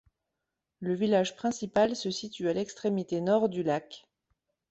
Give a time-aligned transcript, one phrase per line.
[0.79, 4.09] Le village principal se situe à l'extrémité nord du lac.